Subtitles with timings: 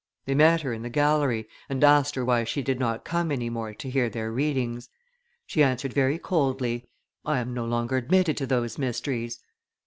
[0.25, 3.51] They met her in the gallery, and asked her why she did not come any
[3.51, 4.89] more to hear their readings.
[5.45, 6.89] She answered very coldly,
[7.23, 9.39] 'I am no longer admitted to those mysteries.